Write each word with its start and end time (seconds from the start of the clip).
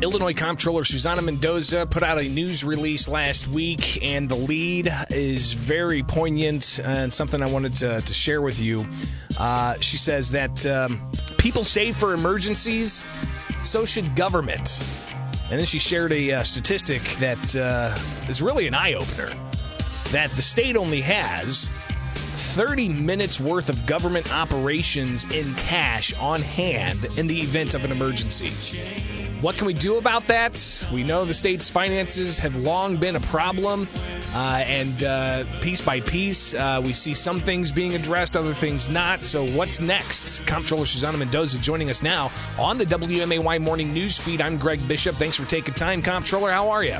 Illinois 0.00 0.32
Comptroller 0.32 0.84
Susana 0.84 1.20
Mendoza 1.22 1.84
put 1.84 2.04
out 2.04 2.18
a 2.18 2.28
news 2.28 2.62
release 2.62 3.08
last 3.08 3.48
week, 3.48 4.00
and 4.00 4.28
the 4.28 4.36
lead 4.36 4.88
is 5.10 5.52
very 5.54 6.04
poignant 6.04 6.78
and 6.84 7.12
something 7.12 7.42
I 7.42 7.50
wanted 7.50 7.72
to, 7.74 8.00
to 8.00 8.14
share 8.14 8.40
with 8.40 8.60
you. 8.60 8.86
Uh, 9.36 9.74
she 9.80 9.96
says 9.96 10.30
that 10.30 10.64
um, 10.66 11.10
people 11.36 11.64
save 11.64 11.96
for 11.96 12.14
emergencies, 12.14 13.02
so 13.64 13.84
should 13.84 14.14
government. 14.14 14.86
And 15.50 15.58
then 15.58 15.66
she 15.66 15.80
shared 15.80 16.12
a 16.12 16.30
uh, 16.30 16.42
statistic 16.44 17.02
that 17.18 17.56
uh, 17.56 17.98
is 18.28 18.40
really 18.40 18.68
an 18.68 18.74
eye 18.74 18.94
opener 18.94 19.30
that 20.12 20.30
the 20.30 20.42
state 20.42 20.76
only 20.76 21.00
has 21.00 21.68
30 22.54 22.88
minutes 22.88 23.40
worth 23.40 23.68
of 23.68 23.84
government 23.84 24.32
operations 24.32 25.24
in 25.32 25.52
cash 25.56 26.14
on 26.14 26.40
hand 26.40 27.04
in 27.18 27.26
the 27.26 27.38
event 27.38 27.74
of 27.74 27.84
an 27.84 27.90
emergency. 27.90 29.27
What 29.40 29.56
can 29.56 29.68
we 29.68 29.74
do 29.74 29.98
about 29.98 30.24
that? 30.24 30.88
We 30.92 31.04
know 31.04 31.24
the 31.24 31.32
state's 31.32 31.70
finances 31.70 32.38
have 32.38 32.56
long 32.56 32.96
been 32.96 33.14
a 33.14 33.20
problem, 33.20 33.86
uh, 34.34 34.64
and 34.66 35.04
uh, 35.04 35.44
piece 35.60 35.80
by 35.80 36.00
piece, 36.00 36.54
uh, 36.54 36.82
we 36.84 36.92
see 36.92 37.14
some 37.14 37.38
things 37.38 37.70
being 37.70 37.94
addressed, 37.94 38.36
other 38.36 38.52
things 38.52 38.88
not. 38.88 39.20
So, 39.20 39.46
what's 39.50 39.80
next? 39.80 40.44
Comptroller 40.44 40.86
Susana 40.86 41.18
Mendoza 41.18 41.60
joining 41.60 41.88
us 41.88 42.02
now 42.02 42.32
on 42.58 42.78
the 42.78 42.84
WMAY 42.84 43.60
Morning 43.60 43.92
News 43.92 44.18
Feed. 44.18 44.40
I'm 44.40 44.58
Greg 44.58 44.86
Bishop. 44.88 45.14
Thanks 45.14 45.36
for 45.36 45.46
taking 45.46 45.74
time, 45.74 46.02
Comptroller. 46.02 46.50
How 46.50 46.68
are 46.68 46.82
you? 46.82 46.98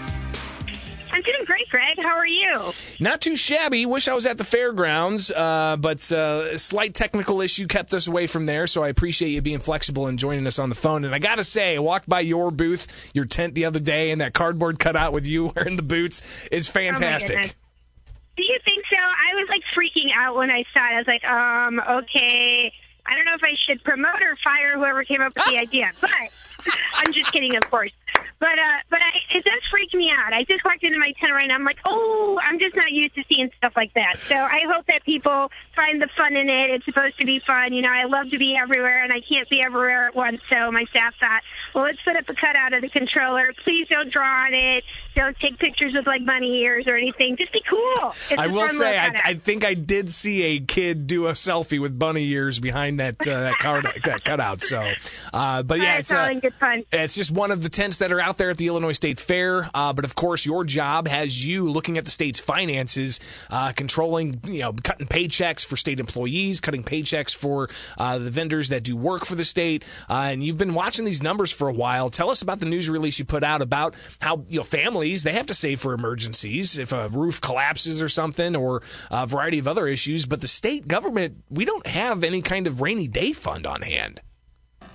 I'm 1.71 1.79
doing 1.79 1.97
great, 1.97 1.97
Greg. 1.97 2.07
How 2.07 2.17
are 2.17 2.27
you? 2.27 2.73
Not 3.01 3.21
too 3.21 3.37
shabby. 3.37 3.87
Wish 3.87 4.09
I 4.09 4.15
was 4.15 4.27
at 4.27 4.39
the 4.39 4.45
fairgrounds, 4.45 5.31
uh, 5.31 5.77
but 5.79 6.11
uh, 6.13 6.49
a 6.53 6.59
slight 6.59 6.95
technical 6.95 7.41
issue 7.41 7.67
kept 7.67 7.95
us 7.95 8.07
away 8.07 8.27
from 8.27 8.47
there. 8.47 8.67
So 8.67 8.83
I 8.83 8.89
appreciate 8.89 9.31
you 9.31 9.43
being 9.43 9.59
flexible 9.59 10.07
and 10.07 10.19
joining 10.19 10.47
us 10.47 10.59
on 10.59 10.69
the 10.69 10.75
phone. 10.75 11.05
And 11.05 11.15
I 11.15 11.19
got 11.19 11.37
to 11.37 11.45
say, 11.45 11.77
I 11.77 11.79
walked 11.79 12.09
by 12.09 12.21
your 12.21 12.51
booth, 12.51 13.11
your 13.15 13.25
tent 13.25 13.55
the 13.55 13.65
other 13.65 13.81
day, 13.81 14.11
and 14.11 14.21
that 14.21 14.35
cardboard 14.35 14.79
cutout 14.79 15.13
with 15.13 15.27
you 15.27 15.53
wearing 15.57 15.77
the 15.77 15.83
boots 15.83 16.49
is 16.51 16.69
fantastic. 16.69 17.37
Oh 17.37 17.63
Do 18.37 18.43
you 18.45 18.59
think 18.65 18.85
so? 18.91 18.97
I 18.97 19.35
was 19.35 19.49
like 19.49 19.63
freaking 19.75 20.11
out 20.15 20.37
when 20.37 20.51
I 20.51 20.65
saw 20.73 20.87
it. 20.87 20.95
I 20.95 20.99
was 20.99 21.07
like, 21.07 21.25
um, 21.25 21.81
okay. 21.81 22.73
I 23.07 23.17
don't 23.17 23.25
know 23.25 23.35
if 23.35 23.43
I 23.43 23.55
should 23.55 23.83
promote 23.85 24.23
or 24.23 24.37
fire 24.45 24.77
whoever 24.77 25.03
came 25.03 25.23
up 25.23 25.33
with 25.35 25.47
the 25.47 25.59
idea, 25.61 25.93
but 26.01 26.11
I'm 26.95 27.13
just 27.13 27.33
kidding, 27.33 27.57
of 27.57 27.63
course. 27.71 27.93
But 28.41 28.59
uh, 28.59 28.79
but 28.89 29.01
I, 29.03 29.37
it 29.37 29.45
does 29.45 29.61
freak 29.71 29.93
me 29.95 30.11
out. 30.11 30.33
I 30.33 30.45
just 30.45 30.65
walked 30.65 30.85
into 30.85 30.99
my 30.99 31.13
tent 31.21 31.33
right 31.33 31.49
now. 31.49 31.57
I'm 31.57 31.65
like, 31.65 31.81
oh, 31.85 32.39
I'm 32.43 32.59
just 32.61 32.77
not 32.77 32.91
used 32.93 33.15
to 33.17 33.25
seeing 33.29 33.51
stuff 33.57 33.73
like 33.77 33.95
that. 33.95 34.19
So 34.19 34.37
I 34.37 34.65
hope 34.69 34.87
that 34.87 35.05
people 35.05 35.51
find 35.75 36.01
the 36.01 36.09
fun 36.17 36.37
in 36.37 36.49
it. 36.49 36.71
It's 36.71 36.85
supposed 36.85 37.19
to 37.19 37.27
be 37.27 37.41
fun. 37.41 37.73
You 37.73 37.83
know, 37.83 37.93
I 37.93 38.05
love 38.05 38.31
to 38.31 38.39
be 38.39 38.57
everywhere, 38.57 39.03
and 39.03 39.13
I 39.13 39.21
can't 39.21 39.49
be 39.49 39.61
everywhere 39.61 40.07
at 40.07 40.15
once. 40.15 40.41
So 40.51 40.71
my 40.71 40.85
staff 40.85 41.15
thought, 41.19 41.43
well, 41.75 41.85
let's 41.85 41.99
put 42.03 42.17
up 42.17 42.29
a 42.29 42.35
cutout 42.35 42.75
of 42.75 42.83
the 42.83 42.89
controller. 42.89 43.53
Please 43.65 43.89
don't 43.89 44.11
draw 44.11 44.47
on 44.47 44.55
it. 44.55 44.85
Don't 45.17 45.37
take 45.41 45.59
pictures 45.59 45.95
with 45.95 46.07
like 46.07 46.25
bunny 46.25 46.63
ears 46.63 46.87
or 46.87 46.97
anything. 46.97 47.37
Just 47.37 47.53
be 47.53 47.63
cool. 47.69 48.07
It's 48.07 48.33
I 48.33 48.47
will 48.47 48.69
say, 48.69 48.97
I, 48.97 49.21
I, 49.25 49.35
think 49.35 49.65
I 49.65 49.75
did 49.75 50.13
see 50.13 50.45
a 50.57 50.61
kid 50.61 51.09
do 51.09 51.27
a 51.27 51.33
selfie 51.33 51.81
with 51.81 51.99
bunny 51.99 52.25
ears 52.29 52.61
behind 52.61 53.01
that 53.01 53.27
uh, 53.27 53.41
that, 53.41 53.59
card, 53.59 53.89
that 54.05 54.25
cutout. 54.25 54.63
So, 54.63 54.93
uh, 55.33 55.65
but 55.65 55.81
yeah, 55.81 55.99
it's 55.99 56.13
uh. 56.13 56.39
It's 56.93 57.17
just 57.17 57.33
one 57.33 57.51
of 57.51 57.63
the 57.63 57.69
tents 57.69 57.99
that 57.99 58.13
are 58.13 58.21
out 58.21 58.28
there 58.37 58.51
at 58.51 58.59
the 58.59 58.67
Illinois 58.67 58.93
State 58.93 59.19
Fair. 59.19 59.71
Uh, 59.75 59.93
but 59.93 60.05
of 60.05 60.15
course, 60.15 60.45
your 60.45 60.65
job 60.65 61.09
has 61.09 61.45
you 61.45 61.71
looking 61.71 61.99
at 61.99 62.05
the 62.05 62.11
state's 62.11 62.39
finances, 62.39 63.21
uh, 63.51 63.73
controlling, 63.73 64.41
you 64.45 64.61
know, 64.61 64.73
cutting 64.73 65.07
paychecks 65.07 65.65
for 65.65 65.77
state 65.77 66.01
employees, 66.01 66.61
cutting 66.61 66.85
paychecks 66.85 67.35
for 67.35 67.69
uh, 67.97 68.19
the 68.19 68.31
vendors 68.31 68.69
that 68.69 68.85
do 68.85 68.97
work 68.97 69.25
for 69.25 69.35
the 69.35 69.45
state. 69.45 69.85
Uh, 70.09 70.29
and 70.33 70.43
you've 70.43 70.59
been 70.59 70.75
watching 70.75 71.05
these 71.05 71.23
numbers 71.23 71.51
for 71.51 71.69
a 71.69 71.73
while. 71.73 72.09
Tell 72.09 72.31
us 72.31 72.43
about 72.43 72.61
the 72.61 72.67
news 72.67 72.91
release 72.91 73.19
you 73.19 73.25
put 73.25 73.45
out 73.45 73.63
about 73.63 73.97
how 74.21 74.45
you 74.49 74.59
know 74.59 74.65
families 74.65 75.23
they 75.23 75.33
have 75.33 75.47
to 75.47 75.55
save 75.55 75.81
for 75.81 75.95
emergencies 75.95 76.79
if 76.79 76.93
a 76.93 77.09
roof 77.09 77.41
collapses 77.41 78.03
or 78.03 78.09
something, 78.09 78.55
or 78.55 78.83
a 79.11 79.27
variety 79.27 79.59
of 79.59 79.69
other 79.69 79.87
issues. 79.87 80.27
But 80.27 80.41
the 80.41 80.49
state 80.49 80.87
government, 80.87 81.45
we 81.49 81.65
don't 81.65 81.87
have 81.87 82.25
any 82.25 82.43
kind 82.43 82.67
of 82.67 82.81
rainy 82.81 83.09
day 83.09 83.33
fund 83.33 83.67
on 83.67 83.83
hand. 83.83 84.21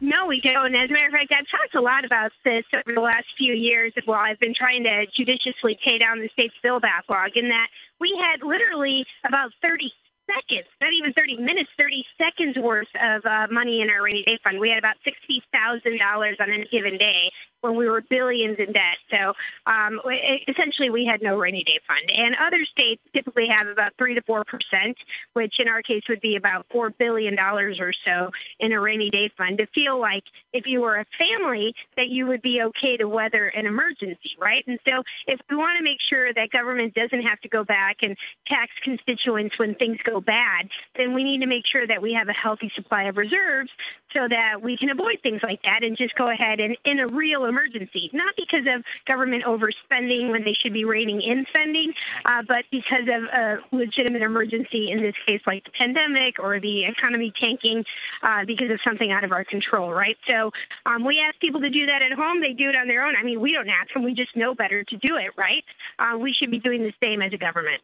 No, 0.04 0.26
we 0.26 0.42
don't. 0.42 0.76
As 0.76 0.90
a 0.90 0.94
matter 0.94 1.06
of 1.08 1.14
fact, 1.14 1.32
I've 1.32 1.50
talked 1.50 1.76
a 1.76 1.82
lot 1.82 2.04
about 2.04 2.34
this 2.44 2.66
over 2.74 2.94
the 2.94 3.00
last 3.00 3.24
few 3.38 3.54
years 3.54 3.94
while 4.04 4.20
I've 4.20 4.38
been 4.38 4.54
trying 4.54 4.84
to 4.84 5.06
judiciously 5.06 5.80
pay 5.82 5.98
down 5.98 6.20
the 6.20 6.28
state's 6.34 6.56
bill 6.62 6.82
backlog 6.82 7.38
in 7.38 7.48
that 7.48 7.70
we 8.02 8.20
had 8.22 8.44
literally 8.44 9.06
about 9.26 9.52
30 9.62 9.94
seconds, 10.30 10.68
not 10.82 10.94
even 10.94 11.14
30 11.14 11.38
minutes, 11.38 11.70
30 11.78 12.06
seconds 12.18 12.58
worth 12.58 12.88
of 13.00 13.26
uh, 13.26 13.48
money 13.52 13.82
in 13.82 13.90
our 13.90 14.04
rainy 14.04 14.24
day 14.24 14.40
fund. 14.44 14.60
We 14.60 14.70
had 14.70 14.80
about 14.80 14.98
$60,000 15.06 16.42
on 16.42 16.50
any 16.50 16.66
given 16.66 16.98
day 16.98 17.32
when 17.64 17.76
we 17.78 17.88
were 17.90 18.02
billions 18.02 18.58
in 18.60 18.74
debt. 18.74 18.98
So 19.10 19.34
um, 19.66 20.02
essentially, 20.48 20.90
we 20.90 21.06
had 21.06 21.22
no 21.22 21.38
rainy 21.38 21.64
day 21.64 21.80
fund. 21.88 22.12
And 22.12 22.36
other 22.36 22.66
states 22.66 23.02
typically 23.14 23.48
have 23.48 23.68
about 23.68 23.94
three 23.98 24.16
to 24.16 24.22
four 24.22 24.44
percent, 24.44 24.98
which 25.32 25.60
in 25.60 25.70
our 25.70 25.82
case 25.82 26.04
would 26.10 26.20
be 26.20 26.36
about 26.36 26.66
four 26.70 26.90
billion 26.90 27.36
dollars 27.36 27.80
or 27.80 27.94
so 28.06 28.32
in 28.60 28.74
a 28.74 28.80
rainy 28.80 29.10
day 29.10 29.32
fund. 29.38 29.60
To 29.60 29.68
feel 29.68 30.00
like 30.00 30.26
if 30.52 30.68
you 30.68 30.82
were 30.82 30.98
a 30.98 31.06
family 31.18 31.74
that 31.96 32.10
you 32.10 32.28
would 32.28 32.42
be 32.42 32.62
okay 32.64 32.98
to 32.98 33.08
weather 33.08 33.48
an 33.48 33.66
emergency, 33.66 34.36
right? 34.38 34.66
And 34.68 34.78
so 34.86 35.04
if 35.26 35.40
we 35.50 35.56
want 35.56 35.78
to 35.78 35.84
make 35.84 36.02
sure 36.02 36.34
that 36.34 36.52
government 36.52 36.94
doesn't 36.94 37.22
have 37.22 37.40
to 37.42 37.48
go 37.48 37.64
back 37.64 37.98
and 38.02 38.18
tax 38.46 38.74
constituents 38.84 39.58
when 39.58 39.76
things 39.76 40.00
go 40.04 40.13
bad, 40.22 40.70
then 40.96 41.14
we 41.14 41.24
need 41.24 41.42
to 41.42 41.48
make 41.48 41.66
sure 41.66 41.86
that 41.86 42.02
we 42.02 42.14
have 42.14 42.30
a 42.30 42.34
healthy 42.34 42.72
supply 42.76 43.04
of 43.04 43.18
reserves 43.18 43.72
so 44.14 44.28
that 44.28 44.62
we 44.62 44.78
can 44.78 44.90
avoid 44.90 45.20
things 45.24 45.42
like 45.42 45.62
that 45.64 45.84
and 45.84 45.98
just 45.98 46.16
go 46.16 46.30
ahead 46.30 46.60
and 46.60 46.78
in 46.86 47.00
a 47.00 47.08
real 47.08 47.46
emergency, 47.46 48.10
not 48.14 48.36
because 48.38 48.66
of 48.68 48.84
government 49.06 49.44
overspending 49.44 50.30
when 50.30 50.44
they 50.44 50.54
should 50.54 50.74
be 50.74 50.86
reining 50.86 51.22
in 51.22 51.46
spending, 51.50 51.94
uh, 52.26 52.44
but 52.48 52.66
because 52.72 53.04
of 53.04 53.24
a 53.24 53.60
legitimate 53.72 54.22
emergency, 54.22 54.92
in 54.92 55.02
this 55.02 55.16
case 55.26 55.42
like 55.48 55.64
the 55.64 55.72
pandemic 55.72 56.40
or 56.40 56.60
the 56.60 56.86
economy 56.86 57.34
tanking 57.40 57.84
uh, 58.22 58.46
because 58.46 58.70
of 58.72 58.80
something 58.84 59.12
out 59.12 59.24
of 59.24 59.32
our 59.32 59.44
control, 59.44 59.92
right? 59.92 60.18
So 60.28 60.52
um, 60.86 61.04
we 61.04 61.20
ask 61.20 61.40
people 61.40 61.62
to 61.62 61.70
do 61.70 61.88
that 61.88 62.02
at 62.02 62.12
home. 62.12 62.42
They 62.42 62.54
do 62.54 62.70
it 62.70 62.76
on 62.76 62.88
their 62.88 63.06
own. 63.06 63.16
I 63.16 63.24
mean, 63.24 63.42
we 63.42 63.54
don't 63.54 63.70
ask 63.70 63.94
them. 63.94 64.04
We 64.04 64.14
just 64.14 64.36
know 64.36 64.54
better 64.54 64.84
to 64.84 64.98
do 64.98 65.18
it, 65.18 65.32
right? 65.38 65.64
Uh, 65.98 66.18
we 66.18 66.34
should 66.34 66.52
be 66.52 66.60
doing 66.60 66.84
the 66.84 66.94
same 67.02 67.22
as 67.22 67.34
a 67.34 67.38
government. 67.38 67.82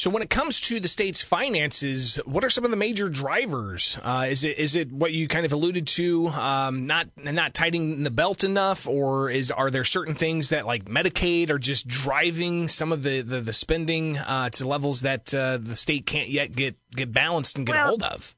So 0.00 0.08
when 0.08 0.22
it 0.22 0.30
comes 0.30 0.62
to 0.62 0.80
the 0.80 0.88
state's 0.88 1.20
finances, 1.20 2.18
what 2.24 2.42
are 2.42 2.48
some 2.48 2.64
of 2.64 2.70
the 2.70 2.76
major 2.78 3.10
drivers? 3.10 3.98
Uh, 4.02 4.28
is 4.30 4.44
it 4.44 4.58
is 4.58 4.74
it 4.74 4.90
what 4.90 5.12
you 5.12 5.28
kind 5.28 5.44
of 5.44 5.52
alluded 5.52 5.86
to, 5.88 6.28
um, 6.28 6.86
not 6.86 7.08
not 7.22 7.52
tightening 7.52 8.02
the 8.02 8.10
belt 8.10 8.42
enough, 8.42 8.86
or 8.86 9.28
is 9.28 9.50
are 9.50 9.70
there 9.70 9.84
certain 9.84 10.14
things 10.14 10.48
that 10.48 10.64
like 10.64 10.86
Medicaid 10.86 11.50
are 11.50 11.58
just 11.58 11.86
driving 11.86 12.66
some 12.66 12.92
of 12.92 13.02
the 13.02 13.20
the, 13.20 13.42
the 13.42 13.52
spending 13.52 14.16
uh, 14.16 14.48
to 14.48 14.66
levels 14.66 15.02
that 15.02 15.34
uh, 15.34 15.58
the 15.58 15.76
state 15.76 16.06
can't 16.06 16.30
yet 16.30 16.52
get 16.52 16.76
get 16.96 17.12
balanced 17.12 17.58
and 17.58 17.66
get 17.66 17.74
well, 17.74 17.84
a 17.84 17.88
hold 17.88 18.02
of? 18.02 18.34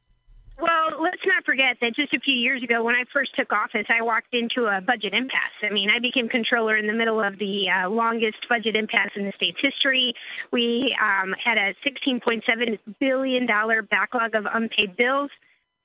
Well, 0.62 1.02
let's 1.02 1.26
not 1.26 1.44
forget 1.44 1.78
that 1.80 1.96
just 1.96 2.14
a 2.14 2.20
few 2.20 2.36
years 2.36 2.62
ago 2.62 2.84
when 2.84 2.94
I 2.94 3.02
first 3.12 3.34
took 3.34 3.52
office, 3.52 3.86
I 3.88 4.00
walked 4.02 4.32
into 4.32 4.66
a 4.66 4.80
budget 4.80 5.12
impasse. 5.12 5.50
I 5.60 5.70
mean, 5.70 5.90
I 5.90 5.98
became 5.98 6.28
controller 6.28 6.76
in 6.76 6.86
the 6.86 6.92
middle 6.92 7.20
of 7.20 7.36
the 7.36 7.68
uh, 7.68 7.90
longest 7.90 8.48
budget 8.48 8.76
impasse 8.76 9.10
in 9.16 9.24
the 9.24 9.32
state's 9.32 9.60
history. 9.60 10.14
We 10.52 10.96
um, 11.02 11.34
had 11.44 11.58
a 11.58 11.74
$16.7 11.84 12.78
billion 13.00 13.46
backlog 13.90 14.36
of 14.36 14.46
unpaid 14.52 14.94
bills. 14.94 15.32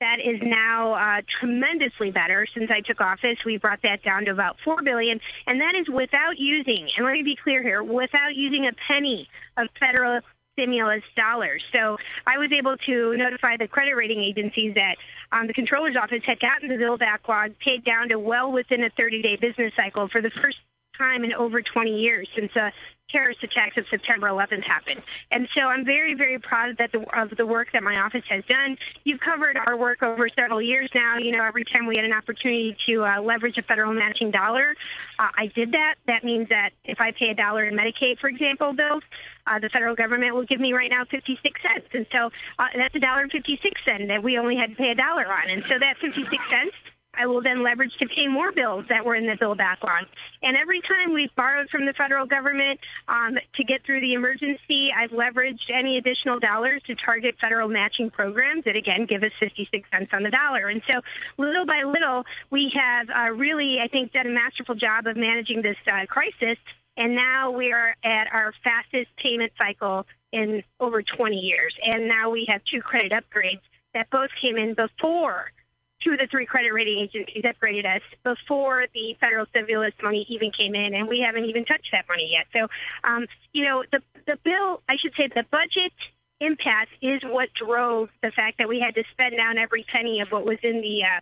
That 0.00 0.20
is 0.20 0.40
now 0.42 0.92
uh, 0.92 1.22
tremendously 1.26 2.12
better 2.12 2.46
since 2.54 2.70
I 2.70 2.80
took 2.80 3.00
office. 3.00 3.44
We 3.44 3.56
brought 3.56 3.82
that 3.82 4.04
down 4.04 4.26
to 4.26 4.30
about 4.30 4.60
four 4.60 4.80
billion, 4.80 5.20
and 5.48 5.60
that 5.60 5.74
is 5.74 5.88
without 5.88 6.38
using. 6.38 6.88
And 6.96 7.04
let 7.04 7.14
me 7.14 7.24
be 7.24 7.34
clear 7.34 7.64
here: 7.64 7.82
without 7.82 8.36
using 8.36 8.68
a 8.68 8.72
penny 8.86 9.28
of 9.56 9.66
federal 9.80 10.20
stimulus 10.58 11.04
dollars. 11.16 11.62
So 11.72 11.98
I 12.26 12.38
was 12.38 12.50
able 12.50 12.76
to 12.78 13.16
notify 13.16 13.56
the 13.56 13.68
credit 13.68 13.94
rating 13.94 14.18
agencies 14.18 14.74
that 14.74 14.96
um, 15.30 15.46
the 15.46 15.54
controller's 15.54 15.94
office 15.94 16.24
had 16.24 16.40
gotten 16.40 16.68
the 16.68 16.76
bill 16.76 16.96
backlog 16.96 17.56
paid 17.60 17.84
down 17.84 18.08
to 18.08 18.18
well 18.18 18.50
within 18.50 18.82
a 18.82 18.90
30-day 18.90 19.36
business 19.36 19.72
cycle 19.76 20.08
for 20.08 20.20
the 20.20 20.30
first 20.30 20.58
time 20.98 21.24
in 21.24 21.32
over 21.32 21.62
20 21.62 21.98
years 21.98 22.28
since 22.34 22.54
a 22.56 22.72
terrorist 23.10 23.42
attacks 23.42 23.76
of 23.76 23.86
September 23.88 24.28
11th 24.28 24.64
happened. 24.64 25.02
And 25.30 25.48
so 25.54 25.62
I'm 25.62 25.84
very, 25.84 26.14
very 26.14 26.38
proud 26.38 26.76
that 26.78 26.92
the, 26.92 27.00
of 27.18 27.34
the 27.36 27.46
work 27.46 27.72
that 27.72 27.82
my 27.82 28.00
office 28.00 28.24
has 28.28 28.44
done. 28.44 28.76
You've 29.04 29.20
covered 29.20 29.56
our 29.56 29.76
work 29.76 30.02
over 30.02 30.28
several 30.28 30.60
years 30.60 30.90
now. 30.94 31.16
You 31.16 31.32
know, 31.32 31.42
every 31.42 31.64
time 31.64 31.86
we 31.86 31.96
had 31.96 32.04
an 32.04 32.12
opportunity 32.12 32.76
to 32.86 33.04
uh, 33.04 33.20
leverage 33.20 33.56
a 33.56 33.62
federal 33.62 33.92
matching 33.92 34.30
dollar, 34.30 34.74
uh, 35.18 35.28
I 35.34 35.46
did 35.46 35.72
that. 35.72 35.94
That 36.06 36.22
means 36.22 36.50
that 36.50 36.72
if 36.84 37.00
I 37.00 37.12
pay 37.12 37.30
a 37.30 37.34
dollar 37.34 37.64
in 37.64 37.74
Medicaid, 37.74 38.18
for 38.18 38.28
example, 38.28 38.72
bills, 38.74 39.02
uh, 39.46 39.58
the 39.58 39.70
federal 39.70 39.94
government 39.94 40.34
will 40.34 40.44
give 40.44 40.60
me 40.60 40.74
right 40.74 40.90
now 40.90 41.04
56 41.04 41.62
cents. 41.62 41.86
And 41.92 42.06
so 42.12 42.30
uh, 42.58 42.68
that's 42.74 42.94
a 42.94 43.00
dollar 43.00 43.22
and 43.22 43.32
56 43.32 43.80
cents 43.84 44.08
that 44.08 44.22
we 44.22 44.38
only 44.38 44.56
had 44.56 44.70
to 44.70 44.76
pay 44.76 44.90
a 44.90 44.94
dollar 44.94 45.26
on. 45.26 45.48
And 45.48 45.64
so 45.68 45.78
that 45.78 45.96
56 45.98 46.44
cents 46.50 46.74
I 47.14 47.26
will 47.26 47.42
then 47.42 47.62
leverage 47.62 47.96
to 47.98 48.06
pay 48.06 48.28
more 48.28 48.52
bills 48.52 48.84
that 48.88 49.04
were 49.04 49.14
in 49.14 49.26
the 49.26 49.36
bill 49.36 49.54
backlog. 49.54 50.04
And 50.42 50.56
every 50.56 50.80
time 50.80 51.12
we've 51.12 51.34
borrowed 51.34 51.68
from 51.68 51.84
the 51.84 51.92
federal 51.94 52.26
government 52.26 52.78
um, 53.08 53.38
to 53.54 53.64
get 53.64 53.84
through 53.84 54.00
the 54.00 54.14
emergency, 54.14 54.92
I've 54.94 55.10
leveraged 55.10 55.70
any 55.70 55.96
additional 55.96 56.38
dollars 56.38 56.82
to 56.86 56.94
target 56.94 57.36
federal 57.40 57.68
matching 57.68 58.10
programs 58.10 58.64
that, 58.64 58.76
again, 58.76 59.06
give 59.06 59.22
us 59.22 59.32
56 59.40 59.88
cents 59.90 60.10
on 60.12 60.22
the 60.22 60.30
dollar. 60.30 60.68
And 60.68 60.82
so 60.88 61.00
little 61.38 61.66
by 61.66 61.82
little, 61.82 62.24
we 62.50 62.70
have 62.70 63.08
uh, 63.10 63.32
really, 63.34 63.80
I 63.80 63.88
think, 63.88 64.12
done 64.12 64.26
a 64.26 64.30
masterful 64.30 64.76
job 64.76 65.06
of 65.06 65.16
managing 65.16 65.62
this 65.62 65.78
uh, 65.90 66.06
crisis. 66.06 66.58
And 66.96 67.14
now 67.14 67.50
we 67.50 67.72
are 67.72 67.96
at 68.04 68.32
our 68.32 68.52
fastest 68.62 69.08
payment 69.16 69.52
cycle 69.58 70.06
in 70.30 70.62
over 70.78 71.02
20 71.02 71.36
years. 71.36 71.74
And 71.84 72.06
now 72.06 72.30
we 72.30 72.44
have 72.46 72.62
two 72.64 72.82
credit 72.82 73.12
upgrades 73.12 73.60
that 73.94 74.10
both 74.10 74.30
came 74.40 74.56
in 74.56 74.74
before 74.74 75.50
two 76.00 76.12
of 76.12 76.18
the 76.18 76.26
three 76.26 76.46
credit 76.46 76.72
rating 76.72 76.98
agencies 76.98 77.42
upgraded 77.42 77.84
us 77.84 78.02
before 78.22 78.86
the 78.94 79.16
federal 79.20 79.46
stimulus 79.46 79.92
money 80.02 80.26
even 80.28 80.50
came 80.50 80.74
in, 80.74 80.94
and 80.94 81.08
we 81.08 81.20
haven't 81.20 81.44
even 81.44 81.64
touched 81.64 81.90
that 81.92 82.06
money 82.08 82.30
yet. 82.32 82.46
So, 82.54 82.68
um, 83.04 83.26
you 83.52 83.64
know, 83.64 83.84
the 83.90 84.02
the 84.26 84.36
bill, 84.44 84.82
I 84.88 84.96
should 84.96 85.14
say, 85.16 85.28
the 85.28 85.44
budget 85.50 85.92
impasse 86.40 86.88
is 87.02 87.22
what 87.22 87.52
drove 87.54 88.10
the 88.22 88.30
fact 88.30 88.58
that 88.58 88.68
we 88.68 88.80
had 88.80 88.94
to 88.94 89.04
spend 89.10 89.36
down 89.36 89.58
every 89.58 89.82
penny 89.82 90.20
of 90.20 90.30
what 90.30 90.44
was 90.44 90.58
in 90.62 90.80
the 90.80 91.04
uh, 91.04 91.20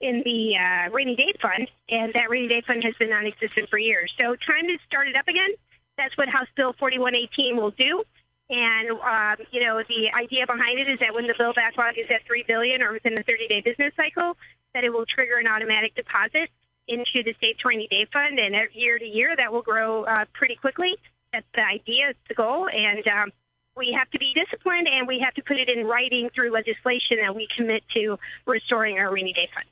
in 0.00 0.22
the 0.24 0.56
uh, 0.56 0.90
rainy 0.90 1.16
day 1.16 1.32
fund, 1.40 1.70
and 1.88 2.12
that 2.14 2.28
rainy 2.30 2.48
day 2.48 2.62
fund 2.66 2.82
has 2.84 2.94
been 2.94 3.10
non-existent 3.10 3.68
for 3.70 3.78
years. 3.78 4.12
So, 4.18 4.36
trying 4.36 4.66
to 4.68 4.78
start 4.86 5.08
it 5.08 5.16
up 5.16 5.28
again. 5.28 5.50
That's 5.96 6.16
what 6.18 6.28
House 6.28 6.48
Bill 6.54 6.74
4118 6.74 7.56
will 7.56 7.70
do. 7.70 8.04
And 8.48 8.90
um, 8.90 9.36
you 9.50 9.60
know, 9.60 9.82
the 9.88 10.12
idea 10.12 10.46
behind 10.46 10.78
it 10.78 10.88
is 10.88 10.98
that 11.00 11.14
when 11.14 11.26
the 11.26 11.34
bill 11.36 11.52
backlog 11.52 11.98
is 11.98 12.06
at 12.10 12.24
three 12.26 12.44
billion 12.46 12.82
or 12.82 12.92
within 12.92 13.14
the 13.14 13.24
30-day 13.24 13.62
business 13.62 13.92
cycle, 13.96 14.36
that 14.74 14.84
it 14.84 14.92
will 14.92 15.06
trigger 15.06 15.38
an 15.38 15.48
automatic 15.48 15.94
deposit 15.94 16.50
into 16.88 17.22
the 17.24 17.34
state 17.34 17.56
rainy 17.64 17.88
day 17.88 18.06
fund, 18.12 18.38
and 18.38 18.54
year 18.72 18.98
to 18.98 19.04
year 19.04 19.34
that 19.34 19.52
will 19.52 19.62
grow 19.62 20.04
uh, 20.04 20.24
pretty 20.32 20.54
quickly. 20.54 20.96
That's 21.32 21.46
the 21.54 21.66
idea, 21.66 22.10
it's 22.10 22.18
the 22.28 22.34
goal, 22.34 22.68
and 22.68 23.06
um, 23.08 23.32
we 23.76 23.92
have 23.92 24.10
to 24.10 24.18
be 24.18 24.32
disciplined 24.34 24.88
and 24.88 25.06
we 25.06 25.18
have 25.18 25.34
to 25.34 25.42
put 25.42 25.58
it 25.58 25.68
in 25.68 25.86
writing 25.86 26.30
through 26.34 26.50
legislation 26.50 27.18
that 27.18 27.34
we 27.34 27.46
commit 27.54 27.82
to 27.94 28.18
restoring 28.46 28.98
our 28.98 29.12
rainy 29.12 29.32
day 29.32 29.48
fund. 29.54 29.66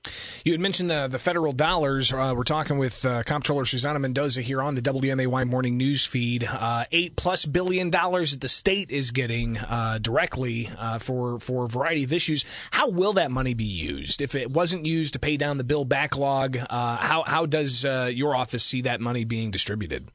You 0.44 0.52
had 0.52 0.60
mentioned 0.60 0.90
the, 0.90 1.08
the 1.08 1.18
federal 1.18 1.52
dollars. 1.52 2.12
Uh, 2.12 2.34
we're 2.36 2.44
talking 2.44 2.76
with 2.76 3.04
uh, 3.06 3.22
Comptroller 3.22 3.64
Susana 3.64 3.98
Mendoza 3.98 4.42
here 4.42 4.60
on 4.60 4.74
the 4.74 4.82
WMAY 4.82 5.46
morning 5.46 5.78
news 5.78 6.04
feed. 6.04 6.44
Uh, 6.44 6.84
eight 6.92 7.16
plus 7.16 7.46
billion 7.46 7.88
dollars 7.88 8.32
that 8.32 8.42
the 8.42 8.48
state 8.48 8.90
is 8.90 9.10
getting 9.10 9.56
uh, 9.56 9.98
directly 10.02 10.68
uh, 10.78 10.98
for, 10.98 11.38
for 11.38 11.64
a 11.64 11.68
variety 11.68 12.04
of 12.04 12.12
issues. 12.12 12.44
How 12.72 12.90
will 12.90 13.14
that 13.14 13.30
money 13.30 13.54
be 13.54 13.64
used? 13.64 14.20
If 14.20 14.34
it 14.34 14.50
wasn't 14.50 14.84
used 14.84 15.14
to 15.14 15.18
pay 15.18 15.38
down 15.38 15.56
the 15.56 15.64
bill 15.64 15.86
backlog, 15.86 16.58
uh, 16.58 16.96
how, 16.98 17.22
how 17.26 17.46
does 17.46 17.84
your 17.84 18.36
office 18.36 18.64
see 18.64 18.82
that 18.82 19.00
money 19.00 19.24
being 19.24 19.50
distributed? 19.50 20.10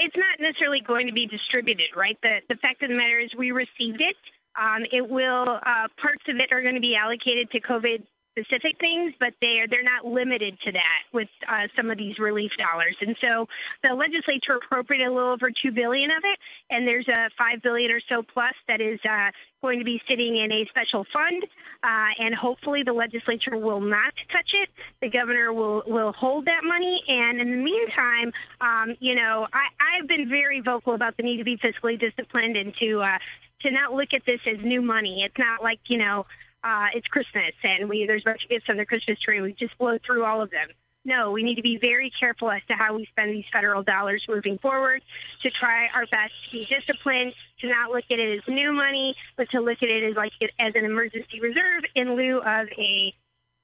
It's 0.00 0.16
not 0.16 0.40
necessarily 0.40 0.80
going 0.80 1.06
to 1.06 1.12
be 1.12 1.26
distributed, 1.26 1.88
right? 1.94 2.18
The, 2.22 2.40
the 2.48 2.56
fact 2.56 2.82
of 2.82 2.88
the 2.88 2.94
matter 2.94 3.18
is 3.18 3.34
we 3.36 3.52
received 3.52 4.00
it. 4.00 4.16
Um, 4.58 4.84
it 4.90 5.08
will, 5.08 5.60
uh, 5.62 5.88
parts 6.00 6.24
of 6.26 6.36
it 6.36 6.52
are 6.52 6.62
going 6.62 6.74
to 6.74 6.80
be 6.80 6.96
allocated 6.96 7.50
to 7.52 7.60
COVID 7.60 8.02
specific 8.32 8.78
things, 8.78 9.12
but 9.18 9.34
they 9.40 9.60
are 9.60 9.66
they're 9.66 9.82
not 9.82 10.06
limited 10.06 10.58
to 10.60 10.72
that 10.72 11.02
with 11.12 11.28
uh, 11.48 11.68
some 11.76 11.90
of 11.90 11.98
these 11.98 12.18
relief 12.18 12.52
dollars. 12.56 12.96
And 13.00 13.16
so 13.20 13.48
the 13.82 13.94
legislature 13.94 14.56
appropriated 14.56 15.08
a 15.08 15.12
little 15.12 15.30
over 15.30 15.50
two 15.50 15.72
billion 15.72 16.10
of 16.10 16.22
it, 16.24 16.38
and 16.70 16.86
there's 16.86 17.08
a 17.08 17.30
five 17.36 17.62
billion 17.62 17.90
or 17.90 18.00
so 18.08 18.22
plus 18.22 18.54
that 18.68 18.80
is 18.80 19.00
uh, 19.08 19.30
going 19.62 19.78
to 19.78 19.84
be 19.84 20.00
sitting 20.08 20.36
in 20.36 20.52
a 20.52 20.64
special 20.66 21.04
fund. 21.12 21.44
Uh, 21.82 22.10
and 22.18 22.34
hopefully 22.34 22.82
the 22.82 22.92
legislature 22.92 23.56
will 23.56 23.80
not 23.80 24.12
touch 24.30 24.50
it. 24.52 24.68
The 25.00 25.08
governor 25.08 25.52
will 25.52 25.82
will 25.86 26.12
hold 26.12 26.44
that 26.44 26.62
money. 26.62 27.02
And 27.08 27.40
in 27.40 27.50
the 27.50 27.56
meantime, 27.56 28.32
um, 28.60 28.96
you 29.00 29.14
know, 29.14 29.48
I, 29.52 29.68
I've 29.80 30.06
been 30.06 30.28
very 30.28 30.60
vocal 30.60 30.94
about 30.94 31.16
the 31.16 31.22
need 31.22 31.38
to 31.38 31.44
be 31.44 31.56
fiscally 31.56 31.98
disciplined 31.98 32.56
and 32.56 32.74
to 32.80 33.00
uh, 33.00 33.18
to 33.62 33.70
not 33.70 33.94
look 33.94 34.12
at 34.12 34.24
this 34.26 34.40
as 34.46 34.58
new 34.58 34.82
money. 34.82 35.22
It's 35.24 35.38
not 35.38 35.62
like 35.62 35.80
you 35.86 35.98
know 35.98 36.26
uh, 36.62 36.88
it's 36.94 37.06
Christmas 37.08 37.52
and 37.62 37.88
we 37.88 38.06
there's 38.06 38.22
a 38.22 38.26
bunch 38.26 38.44
of 38.44 38.50
gifts 38.50 38.66
on 38.68 38.76
the 38.76 38.86
Christmas 38.86 39.18
tree. 39.18 39.40
We 39.40 39.52
just 39.52 39.76
blow 39.78 39.98
through 39.98 40.24
all 40.24 40.42
of 40.42 40.50
them. 40.50 40.68
No, 41.04 41.30
we 41.30 41.42
need 41.42 41.54
to 41.54 41.62
be 41.62 41.78
very 41.78 42.10
careful 42.10 42.50
as 42.50 42.60
to 42.68 42.74
how 42.74 42.94
we 42.94 43.06
spend 43.06 43.32
these 43.32 43.46
federal 43.50 43.82
dollars 43.82 44.24
moving 44.28 44.58
forward 44.58 45.02
to 45.42 45.50
try 45.50 45.88
our 45.94 46.06
best 46.06 46.32
to 46.44 46.50
be 46.52 46.66
disciplined, 46.66 47.32
to 47.60 47.68
not 47.68 47.90
look 47.90 48.04
at 48.10 48.18
it 48.18 48.38
as 48.38 48.48
new 48.48 48.72
money, 48.72 49.16
but 49.36 49.48
to 49.50 49.60
look 49.60 49.82
at 49.82 49.88
it 49.88 50.04
as 50.04 50.14
like 50.14 50.32
as 50.58 50.74
an 50.74 50.84
emergency 50.84 51.40
reserve 51.40 51.84
in 51.94 52.16
lieu 52.16 52.38
of 52.38 52.68
a 52.76 53.14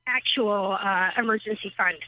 actual 0.06 0.78
uh, 0.81 1.10
emergency 1.19 1.72
fund. 1.76 1.99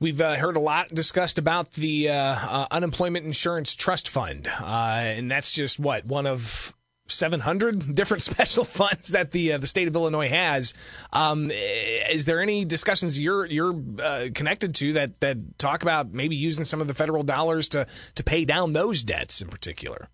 We've 0.00 0.20
uh, 0.20 0.34
heard 0.34 0.56
a 0.56 0.60
lot 0.60 0.88
discussed 0.88 1.38
about 1.38 1.72
the 1.72 2.08
uh, 2.08 2.14
uh 2.14 2.66
unemployment 2.72 3.26
insurance 3.26 3.76
trust 3.76 4.08
fund, 4.08 4.48
uh, 4.60 4.64
and 4.64 5.30
that's 5.30 5.52
just 5.52 5.78
what 5.78 6.04
one 6.06 6.26
of 6.26 6.74
700 7.06 7.94
different 7.94 8.22
special 8.22 8.64
funds 8.64 9.08
that 9.08 9.30
the 9.30 9.52
uh, 9.54 9.58
the 9.58 9.66
state 9.66 9.88
of 9.88 9.94
Illinois 9.94 10.28
has. 10.28 10.74
Um, 11.12 11.50
is 11.50 12.24
there 12.24 12.40
any 12.40 12.64
discussions 12.64 13.18
you're 13.18 13.46
you're 13.46 13.74
uh, 14.02 14.28
connected 14.34 14.74
to 14.76 14.94
that 14.94 15.20
that 15.20 15.58
talk 15.58 15.82
about 15.82 16.12
maybe 16.12 16.36
using 16.36 16.64
some 16.64 16.80
of 16.80 16.88
the 16.88 16.94
federal 16.94 17.22
dollars 17.22 17.68
to 17.70 17.86
to 18.14 18.24
pay 18.24 18.44
down 18.44 18.72
those 18.72 19.02
debts 19.02 19.40
in 19.40 19.48
particular? 19.48 20.08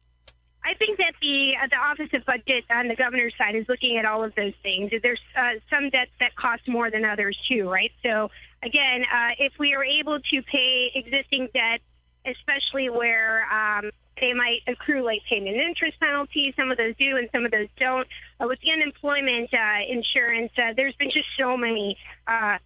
I 0.63 0.75
think 0.75 0.99
that 0.99 1.15
the 1.23 1.57
uh, 1.57 1.67
the 1.69 1.77
Office 1.77 2.11
of 2.13 2.25
Budget 2.27 2.65
on 2.71 2.89
the 2.89 2.97
governor's 2.97 3.35
side 3.37 3.55
is 3.55 3.69
looking 3.69 3.97
at 3.97 4.05
all 4.05 4.23
of 4.23 4.35
those 4.35 4.55
things. 4.63 4.93
There's 5.03 5.21
uh, 5.37 5.55
some 5.71 5.91
debts 5.91 6.13
that 6.21 6.35
cost 6.37 6.69
more 6.69 6.91
than 6.91 7.05
others 7.05 7.39
too, 7.49 7.69
right? 7.69 7.93
So 8.03 8.31
again, 8.63 9.05
uh, 9.13 9.31
if 9.39 9.53
we 9.59 9.75
are 9.75 9.85
able 9.85 10.21
to 10.21 10.43
pay 10.43 10.91
existing 10.95 11.49
debt, 11.55 11.81
especially 12.27 12.91
where 12.91 13.47
um, 13.51 13.91
they 14.21 14.33
might 14.33 14.61
accrue 14.67 15.03
late 15.03 15.23
payment 15.29 15.57
interest 15.57 15.99
penalties. 16.01 16.55
Some 16.57 16.71
of 16.71 16.79
those 16.79 16.95
do, 16.99 17.17
and 17.17 17.29
some 17.33 17.45
of 17.45 17.51
those 17.51 17.69
don't. 17.79 18.07
Uh, 18.41 18.47
with 18.47 18.61
the 18.61 18.73
unemployment 18.73 19.53
uh, 19.53 19.79
insurance, 19.89 20.53
uh, 20.59 20.73
there's 20.77 20.95
been 20.95 21.11
just 21.11 21.29
so 21.39 21.57
many 21.57 21.97
uh, 22.27 22.59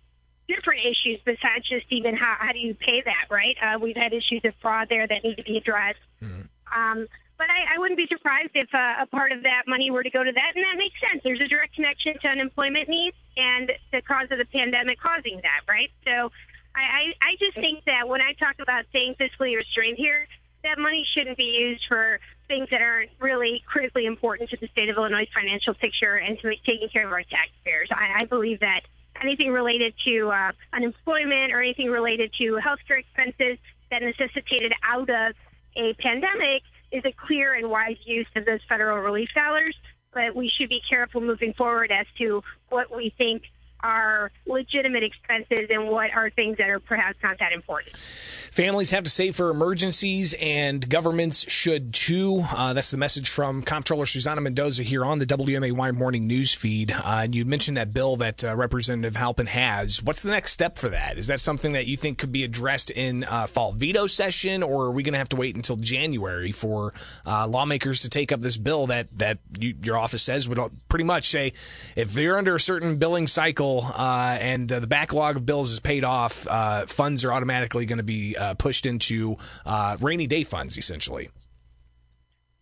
different 0.48 0.80
issues 0.84 1.20
besides 1.24 1.68
just 1.68 1.86
even 1.90 2.16
how, 2.16 2.36
how 2.38 2.52
do 2.52 2.58
you 2.58 2.74
pay 2.74 3.00
that, 3.02 3.26
right? 3.30 3.56
Uh, 3.60 3.78
we've 3.80 3.96
had 3.96 4.12
issues 4.12 4.40
of 4.44 4.54
fraud 4.60 4.88
there 4.88 5.06
that 5.06 5.24
need 5.24 5.36
to 5.36 5.42
be 5.42 5.56
addressed. 5.56 5.98
Mm-hmm. 6.22 6.42
Um, 6.78 7.06
but 7.36 7.50
I, 7.50 7.74
I 7.74 7.78
wouldn't 7.78 7.98
be 7.98 8.06
surprised 8.06 8.50
if 8.54 8.72
uh, 8.74 8.96
a 9.00 9.06
part 9.06 9.32
of 9.32 9.42
that 9.42 9.64
money 9.66 9.90
were 9.90 10.02
to 10.02 10.10
go 10.10 10.22
to 10.22 10.32
that, 10.32 10.52
and 10.54 10.64
that 10.64 10.76
makes 10.76 10.94
sense. 11.00 11.22
There's 11.24 11.40
a 11.40 11.48
direct 11.48 11.74
connection 11.74 12.18
to 12.20 12.28
unemployment 12.28 12.88
needs 12.88 13.16
and 13.36 13.72
the 13.92 14.02
cause 14.02 14.28
of 14.30 14.38
the 14.38 14.44
pandemic 14.44 15.00
causing 15.00 15.40
that, 15.42 15.62
right? 15.68 15.90
So 16.06 16.30
I, 16.74 17.14
I, 17.22 17.30
I 17.30 17.36
just 17.38 17.54
think 17.54 17.84
that 17.86 18.08
when 18.08 18.20
I 18.20 18.34
talk 18.34 18.56
about 18.60 18.84
staying 18.90 19.14
fiscally 19.14 19.56
restrained 19.56 19.96
here, 19.96 20.28
that 20.64 20.78
money 20.78 21.06
shouldn't 21.14 21.36
be 21.36 21.58
used 21.58 21.84
for 21.86 22.18
things 22.48 22.68
that 22.70 22.82
aren't 22.82 23.10
really 23.20 23.62
critically 23.66 24.06
important 24.06 24.50
to 24.50 24.56
the 24.56 24.66
state 24.68 24.88
of 24.88 24.96
Illinois' 24.96 25.28
financial 25.34 25.74
picture 25.74 26.16
and 26.16 26.38
to 26.40 26.54
taking 26.66 26.88
care 26.88 27.06
of 27.06 27.12
our 27.12 27.22
taxpayers. 27.22 27.88
I, 27.92 28.22
I 28.22 28.24
believe 28.24 28.60
that 28.60 28.80
anything 29.20 29.52
related 29.52 29.94
to 30.04 30.30
uh, 30.30 30.52
unemployment 30.72 31.52
or 31.52 31.60
anything 31.60 31.90
related 31.90 32.32
to 32.38 32.56
healthcare 32.56 32.98
expenses 32.98 33.58
that 33.90 34.02
necessitated 34.02 34.72
out 34.82 35.08
of 35.08 35.34
a 35.76 35.94
pandemic 35.94 36.62
is 36.90 37.04
a 37.04 37.12
clear 37.12 37.54
and 37.54 37.70
wise 37.70 37.96
use 38.04 38.26
of 38.36 38.44
those 38.44 38.60
federal 38.68 38.98
relief 38.98 39.28
dollars. 39.34 39.74
But 40.12 40.34
we 40.34 40.48
should 40.48 40.68
be 40.68 40.80
careful 40.88 41.20
moving 41.20 41.54
forward 41.54 41.90
as 41.90 42.06
to 42.18 42.42
what 42.68 42.94
we 42.94 43.12
think 43.18 43.42
are 43.84 44.32
legitimate 44.46 45.02
expenses 45.02 45.66
and 45.70 45.88
what 45.88 46.12
are 46.14 46.30
things 46.30 46.56
that 46.56 46.70
are 46.70 46.80
perhaps 46.80 47.18
not 47.22 47.38
that 47.38 47.52
important. 47.52 47.94
Families 47.96 48.90
have 48.92 49.04
to 49.04 49.10
save 49.10 49.36
for 49.36 49.50
emergencies, 49.50 50.34
and 50.40 50.88
governments 50.88 51.50
should 51.50 51.92
too. 51.92 52.42
Uh, 52.50 52.72
that's 52.72 52.90
the 52.90 52.96
message 52.96 53.28
from 53.28 53.62
Comptroller 53.62 54.06
Susana 54.06 54.40
Mendoza 54.40 54.82
here 54.82 55.04
on 55.04 55.18
the 55.18 55.26
WMAY 55.26 55.94
morning 55.94 56.26
news 56.26 56.54
feed. 56.54 56.92
Uh, 56.92 57.22
and 57.24 57.34
you 57.34 57.44
mentioned 57.44 57.76
that 57.76 57.92
bill 57.92 58.16
that 58.16 58.44
uh, 58.44 58.56
Representative 58.56 59.16
Halpin 59.16 59.46
has. 59.46 60.02
What's 60.02 60.22
the 60.22 60.30
next 60.30 60.52
step 60.52 60.78
for 60.78 60.88
that? 60.88 61.18
Is 61.18 61.26
that 61.26 61.40
something 61.40 61.72
that 61.72 61.86
you 61.86 61.96
think 61.96 62.18
could 62.18 62.32
be 62.32 62.44
addressed 62.44 62.90
in 62.90 63.24
uh, 63.24 63.46
fall 63.46 63.72
veto 63.72 64.06
session, 64.06 64.62
or 64.62 64.86
are 64.86 64.92
we 64.92 65.02
going 65.02 65.12
to 65.12 65.18
have 65.18 65.28
to 65.30 65.36
wait 65.36 65.56
until 65.56 65.76
January 65.76 66.52
for 66.52 66.94
uh, 67.26 67.46
lawmakers 67.46 68.00
to 68.02 68.08
take 68.08 68.32
up 68.32 68.40
this 68.40 68.56
bill 68.56 68.86
that 68.86 69.08
that 69.18 69.38
you, 69.58 69.74
your 69.82 69.98
office 69.98 70.22
says 70.22 70.48
would 70.48 70.58
pretty 70.88 71.04
much 71.04 71.28
say 71.28 71.52
if 71.96 72.12
they're 72.12 72.38
under 72.38 72.54
a 72.54 72.60
certain 72.60 72.96
billing 72.96 73.26
cycle 73.26 73.73
uh, 73.82 74.38
and 74.40 74.68
the 74.68 74.86
backlog 74.86 75.36
of 75.36 75.46
bills 75.46 75.72
is 75.72 75.80
paid 75.80 76.04
off, 76.04 76.46
funds 76.88 77.24
are 77.24 77.32
automatically 77.32 77.86
going 77.86 77.98
to 77.98 78.04
be 78.04 78.36
uh, 78.36 78.54
pushed 78.54 78.86
into 78.86 79.36
uh, 79.66 79.96
rainy 80.00 80.26
day 80.26 80.44
funds, 80.44 80.78
essentially. 80.78 81.28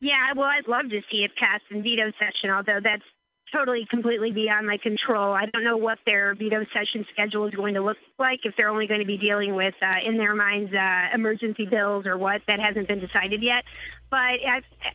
Yeah, 0.00 0.33
well, 0.35 0.49
I'd 0.49 0.66
love 0.66 0.88
to 0.90 1.00
see 1.11 1.23
it 1.25 1.37
passed 1.37 1.64
in 1.71 1.83
veto 1.83 2.12
session, 2.19 2.50
although 2.50 2.81
that's 2.81 3.04
totally, 3.53 3.87
completely 3.87 4.33
beyond 4.33 4.67
my 4.67 4.79
control. 4.79 5.33
I 5.33 5.47
don't 5.47 5.63
know 5.63 5.77
what 5.77 5.99
their 6.07 6.35
veto 6.35 6.65
session 6.73 7.07
schedule 7.13 7.47
is 7.47 7.55
going 7.55 7.75
to 7.75 7.81
look 7.83 7.99
like, 8.19 8.47
if 8.47 8.57
they're 8.57 8.71
only 8.71 8.87
going 8.87 9.01
to 9.01 9.07
be 9.07 9.19
dealing 9.19 9.55
with, 9.55 9.75
uh, 9.83 9.97
in 10.03 10.17
their 10.17 10.35
minds, 10.35 10.73
uh, 10.73 11.09
emergency 11.13 11.67
bills 11.67 12.07
or 12.07 12.17
what. 12.17 12.43
That 12.47 12.61
hasn't 12.61 12.89
been 12.89 13.01
decided 13.01 13.43
yet. 13.43 13.65
But 14.11 14.41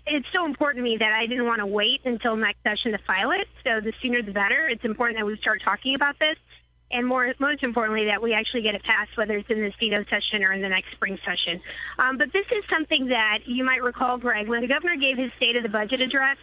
it's 0.05 0.27
so 0.33 0.45
important 0.45 0.77
to 0.77 0.83
me 0.83 0.97
that 0.97 1.13
I 1.13 1.25
didn't 1.27 1.45
want 1.45 1.59
to 1.59 1.65
wait 1.65 2.01
until 2.05 2.35
next 2.35 2.63
session 2.63 2.91
to 2.91 2.99
file 2.99 3.31
it. 3.31 3.47
So 3.63 3.79
the 3.79 3.93
sooner 4.01 4.21
the 4.21 4.31
better. 4.31 4.67
It's 4.67 4.85
important 4.85 5.17
that 5.19 5.25
we 5.25 5.37
start 5.37 5.61
talking 5.63 5.95
about 5.95 6.19
this. 6.19 6.37
and 6.91 7.05
more, 7.05 7.33
most 7.39 7.63
importantly, 7.63 8.05
that 8.05 8.21
we 8.21 8.33
actually 8.33 8.61
get 8.61 8.75
it 8.75 8.83
passed, 8.83 9.15
whether 9.17 9.37
it's 9.37 9.49
in 9.49 9.59
this 9.59 9.73
veto 9.79 10.05
session 10.09 10.43
or 10.43 10.53
in 10.53 10.61
the 10.61 10.69
next 10.69 10.91
spring 10.91 11.19
session. 11.25 11.61
Um, 11.99 12.17
but 12.17 12.31
this 12.31 12.45
is 12.51 12.63
something 12.69 13.07
that 13.07 13.39
you 13.45 13.63
might 13.63 13.83
recall, 13.83 14.17
Greg, 14.17 14.47
when 14.47 14.61
the 14.61 14.67
governor 14.67 14.95
gave 14.95 15.17
his 15.17 15.31
State 15.37 15.55
of 15.57 15.63
the 15.63 15.69
Budget 15.69 16.01
address 16.01 16.37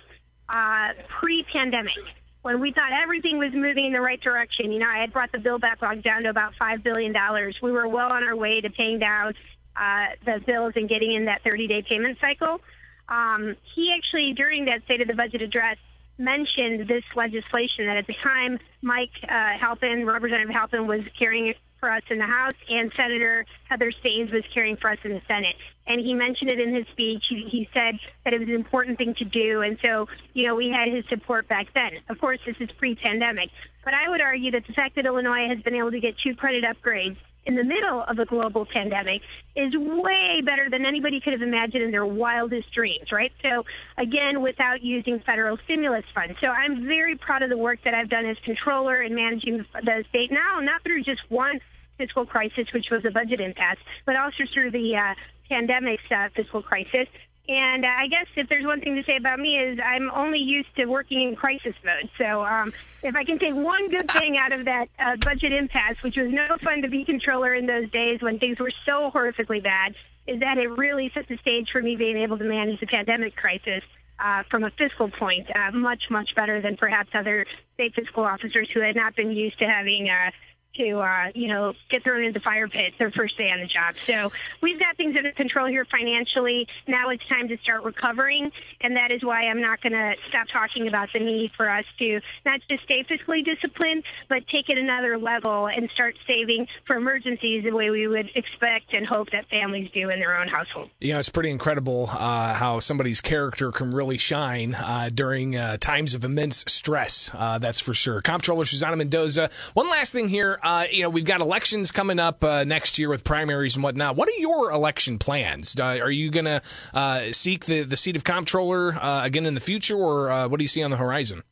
uh, 0.49 0.93
pre-pandemic, 1.09 1.95
when 2.43 2.61
we 2.61 2.73
thought 2.73 2.93
everything 2.93 3.39
was 3.39 3.53
moving 3.53 3.87
in 3.87 3.93
the 3.93 4.01
right 4.01 4.21
direction. 4.21 4.71
You 4.71 4.81
know, 4.81 4.89
I 4.89 4.99
had 4.99 5.13
brought 5.13 5.33
the 5.33 5.39
bill 5.39 5.59
backlog 5.59 6.03
down 6.03 6.25
to 6.25 6.31
about 6.31 6.55
$5 6.61 6.83
billion. 6.83 7.15
We 7.63 7.73
were 7.73 7.89
well 7.89 8.13
on 8.13 8.23
our 8.23 8.37
way 8.37 8.61
to 8.61 8.71
paying 8.71 8.99
down 8.99 9.35
uh, 9.77 10.09
the 10.25 10.41
bills 10.47 10.75
and 10.77 10.89
getting 10.89 11.13
in 11.13 11.25
that 11.25 11.43
30-day 11.43 11.83
payment 11.83 12.19
cycle. 12.21 12.61
Um, 13.09 13.57
he 13.75 13.93
actually, 13.95 14.33
during 14.33 14.67
that 14.67 14.85
State 14.85 15.01
of 15.01 15.09
the 15.09 15.15
Budget 15.15 15.43
address, 15.43 15.77
mentioned 16.19 16.87
this 16.87 17.05
legislation 17.15 17.87
that 17.87 17.97
at 17.97 18.07
the 18.07 18.15
time 18.23 18.59
Mike 18.83 19.11
uh, 19.25 19.59
Halpin, 19.59 20.07
Representative 20.07 20.55
Halpin, 20.55 20.87
was 20.87 21.03
carrying 21.19 21.55
for 21.85 21.91
us 21.91 22.03
in 22.09 22.17
the 22.17 22.25
House, 22.25 22.55
and 22.71 22.91
Senator 22.97 23.45
Heather 23.69 23.93
Steans 23.93 24.33
was 24.33 24.43
carrying 24.55 24.79
for 24.79 24.89
us 24.89 24.97
in 25.05 25.13
the 25.13 25.21
Senate. 25.29 25.55
And 25.87 26.01
he 26.01 26.15
mentioned 26.15 26.51
it 26.51 26.59
in 26.59 26.75
his 26.75 26.87
speech. 26.87 27.27
He, 27.29 27.45
he 27.45 27.69
said 27.75 27.99
that 28.25 28.33
it 28.33 28.41
was 28.41 28.49
an 28.49 28.55
important 28.55 28.97
thing 28.97 29.15
to 29.17 29.25
do, 29.27 29.61
and 29.61 29.77
so 29.83 30.09
you 30.33 30.47
know 30.47 30.55
we 30.55 30.71
had 30.71 30.89
his 30.89 31.05
support 31.11 31.47
back 31.47 31.67
then. 31.75 31.99
Of 32.09 32.19
course, 32.19 32.39
this 32.47 32.57
is 32.59 32.71
pre-pandemic, 32.79 33.51
but 33.85 33.93
I 33.93 34.09
would 34.09 34.23
argue 34.23 34.51
that 34.53 34.67
the 34.67 34.73
fact 34.73 34.97
that 34.97 35.05
Illinois 35.05 35.47
has 35.49 35.61
been 35.61 35.75
able 35.75 35.91
to 35.91 36.01
get 36.01 36.17
two 36.17 36.35
credit 36.35 36.65
upgrades 36.65 37.19
in 37.45 37.55
the 37.55 37.65
middle 37.65 38.03
of 38.03 38.19
a 38.19 38.25
global 38.25 38.65
pandemic 38.65 39.21
is 39.55 39.75
way 39.77 40.41
better 40.41 40.71
than 40.71 40.87
anybody 40.87 41.21
could 41.21 41.35
have 41.35 41.43
imagined 41.43 41.83
in 41.83 41.91
their 41.91 42.07
wildest 42.07 42.73
dreams, 42.73 43.13
right? 43.13 43.33
So 43.43 43.67
again, 43.99 44.41
without 44.41 44.83
using 44.83 45.21
federal 45.21 45.59
stimulus 45.65 46.07
funds. 46.15 46.37
So 46.41 46.49
I'm 46.49 46.87
very 46.87 47.17
proud 47.17 47.43
of 47.43 47.51
the 47.51 47.59
work 47.59 47.81
that 47.85 47.93
I've 47.93 48.09
done 48.09 48.25
as 48.25 48.39
controller 48.39 49.03
in 49.03 49.15
managing 49.15 49.67
the 49.75 50.05
state 50.09 50.33
now, 50.33 50.61
not 50.61 50.83
through 50.83 51.03
just 51.03 51.21
one 51.31 51.61
fiscal 51.99 52.27
crisis, 52.27 52.73
which 52.73 52.91
was 52.91 53.05
a 53.05 53.11
budget 53.11 53.41
impasse, 53.41 53.79
but 54.05 54.17
also 54.17 54.45
through 54.53 54.71
the 54.71 54.97
uh, 54.97 55.15
pandemic's 55.49 56.03
uh, 56.11 56.29
fiscal 56.35 56.63
crisis. 56.63 57.09
And 57.47 57.85
uh, 57.85 57.89
I 57.89 58.07
guess 58.07 58.27
if 58.37 58.49
there's 58.49 58.65
one 58.65 58.81
thing 58.81 58.97
to 58.97 59.05
say 59.05 59.17
about 59.17 59.39
me 59.39 59.59
is 59.59 59.79
I'm 59.85 60.11
only 60.11 60.39
used 60.39 60.75
to 60.77 60.87
working 60.87 61.21
in 61.21 61.37
crisis 61.37 61.75
mode. 61.85 62.09
So 62.17 62.45
um, 62.45 62.73
if 63.03 63.15
I 63.15 63.25
can 63.25 63.39
take 63.39 63.55
one 63.55 63.91
good 63.91 64.11
thing 64.11 64.39
out 64.39 64.53
of 64.53 64.65
that 64.65 64.89
uh, 64.99 65.17
budget 65.17 65.53
impasse, 65.53 66.03
which 66.03 66.17
was 66.17 66.31
no 66.31 66.57
fun 66.63 66.81
to 66.83 66.89
be 66.89 67.05
controller 67.05 67.55
in 67.55 67.67
those 67.67 67.91
days 67.91 68.23
when 68.23 68.39
things 68.39 68.59
were 68.59 68.73
so 68.87 69.11
horrifically 69.11 69.63
bad, 69.63 69.95
is 70.27 70.41
that 70.41 70.57
it 70.57 70.69
really 70.69 71.11
set 71.13 71.29
the 71.29 71.37
stage 71.37 71.71
for 71.71 71.83
me 71.83 71.97
being 71.97 72.17
able 72.17 72.39
to 72.39 72.45
manage 72.45 72.81
the 72.81 72.87
pandemic 72.87 73.37
crisis 73.37 73.83
uh, 74.19 74.43
from 74.45 74.65
a 74.65 74.71
fiscal 74.71 75.11
point 75.11 75.47
uh, 75.55 75.71
much, 75.73 76.05
much 76.09 76.35
better 76.35 76.63
than 76.63 76.79
perhaps 76.79 77.11
other 77.13 77.45
state 77.75 77.95
fiscal 77.95 78.25
officers 78.25 78.71
who 78.71 78.81
had 78.81 78.97
not 78.97 79.15
been 79.17 79.33
used 79.33 79.59
to 79.59 79.69
having 79.69 80.09
uh, 80.09 80.31
to, 80.75 80.99
uh, 80.99 81.31
you 81.35 81.49
know, 81.49 81.75
get 81.89 82.05
thrown 82.05 82.23
into 82.23 82.39
the 82.39 82.43
fire 82.45 82.69
pits 82.69 82.97
their 82.99 83.11
first 83.11 83.37
day 83.37 83.51
on 83.51 83.61
the 83.61 83.67
job. 83.67 83.95
So 83.95 84.33
we've 84.61 84.79
got 84.79 84.97
things 84.97 85.17
under 85.17 85.33
control 85.33 85.67
here 85.67 85.85
financially. 85.85 86.69
Now 86.87 87.11
it's 87.11 87.27
time 87.29 87.49
to 87.49 87.59
start 87.59 87.85
recovering, 87.85 88.53
and 88.81 88.97
that 88.97 89.11
is 89.11 89.23
why 89.23 89.49
I'm 89.49 89.61
not 89.61 89.81
going 89.81 89.93
to 89.93 90.17
stop 90.29 90.49
talking 90.49 90.89
about 90.89 91.09
the 91.13 91.21
need 91.21 91.53
for 91.57 91.69
us 91.69 91.85
to 91.99 92.21
not 92.45 92.61
just 92.69 92.83
stay 92.85 93.05
fiscally 93.05 93.45
disciplined, 93.45 94.05
but 94.29 94.47
take 94.49 94.69
it 94.69 94.79
another 94.79 95.19
level 95.19 95.67
and 95.67 95.89
start 95.91 96.17
saving 96.27 96.67
for 96.87 96.97
emergencies 96.97 97.65
the 97.65 97.73
way 97.73 97.91
we 97.91 98.07
would 98.07 98.31
expect 98.35 98.93
and 98.93 99.07
hope 99.07 99.31
that 99.31 99.49
families 99.49 99.91
do 99.93 100.11
in 100.11 100.21
their 100.21 100.39
own 100.39 100.49
household. 100.49 100.91
You 101.01 101.15
know, 101.15 101.19
it's 101.19 101.29
pretty 101.29 101.51
incredible 101.51 102.09
uh, 102.11 102.55
how 102.55 102.81
somebody's 102.81 103.21
character 103.21 103.73
can 103.73 103.95
really 103.95 104.19
shine 104.19 104.75
uh, 104.75 105.11
during 105.13 105.57
uh, 105.57 105.77
times 105.79 106.15
of 106.15 106.25
immense 106.25 106.65
stress. 106.69 107.31
Uh, 107.33 107.59
that's 107.59 107.81
for 107.81 107.95
sure. 107.95 108.21
Comptroller 108.21 108.65
Susana 108.65 108.97
Mendoza. 108.97 109.51
One 109.75 109.89
last 109.91 110.13
thing 110.13 110.29
here. 110.29 110.59
Uh, 110.65 110.87
you 110.91 111.03
know, 111.03 111.11
we've 111.11 111.27
got 111.27 111.43
elections 111.43 111.93
coming 111.93 112.19
up 112.19 112.43
uh, 112.43 112.65
next 112.65 112.99
year 112.99 113.11
with 113.11 113.23
primaries 113.23 113.77
and 113.77 113.85
whatnot. 113.85 114.17
What 114.17 114.31
are 114.31 114.39
your 114.39 114.71
election 114.71 115.19
plans? 115.19 115.79
Uh, 115.79 115.99
are 116.03 116.11
you 116.11 116.31
going 116.31 116.47
to 116.47 116.63
uh, 116.95 117.33
seek 117.33 117.67
the, 117.67 117.83
the 117.83 117.99
seat 117.99 118.17
of 118.17 118.25
comptroller 118.25 118.95
uh, 118.95 119.25
again 119.25 119.45
in 119.45 119.53
the 119.53 119.61
future, 119.61 119.95
or 119.95 120.31
uh, 120.31 120.49
what 120.49 120.57
do 120.57 120.65
you 120.65 120.69
see 120.69 120.83
on 120.83 120.91
the 120.91 120.97
horizon? 120.97 121.43